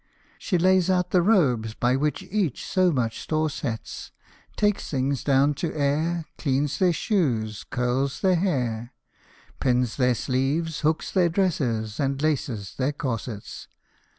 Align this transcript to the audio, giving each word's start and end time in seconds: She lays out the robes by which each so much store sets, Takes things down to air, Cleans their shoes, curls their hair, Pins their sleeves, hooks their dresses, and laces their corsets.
She 0.39 0.57
lays 0.57 0.89
out 0.89 1.11
the 1.11 1.21
robes 1.21 1.75
by 1.75 1.95
which 1.95 2.23
each 2.23 2.65
so 2.65 2.91
much 2.91 3.19
store 3.19 3.51
sets, 3.51 4.11
Takes 4.55 4.89
things 4.89 5.23
down 5.23 5.53
to 5.61 5.71
air, 5.75 6.25
Cleans 6.39 6.79
their 6.79 6.91
shoes, 6.91 7.63
curls 7.69 8.21
their 8.21 8.33
hair, 8.37 8.93
Pins 9.59 9.97
their 9.97 10.15
sleeves, 10.15 10.79
hooks 10.79 11.11
their 11.11 11.29
dresses, 11.29 11.99
and 11.99 12.19
laces 12.19 12.73
their 12.79 12.93
corsets. 12.93 13.67